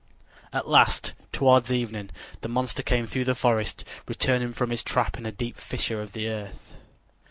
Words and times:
At 0.51 0.67
last, 0.67 1.13
toward 1.31 1.69
evening, 1.69 2.09
the 2.41 2.47
monster 2.49 2.81
came 2.81 3.05
through 3.05 3.25
the 3.25 3.35
forest, 3.35 3.85
returning 4.07 4.51
from 4.51 4.71
his 4.71 4.83
trap 4.83 5.15
in 5.15 5.27
a 5.27 5.31
deep 5.31 5.57
fissure 5.57 6.01
of 6.01 6.13
the 6.13 6.27
earth. 6.27 6.73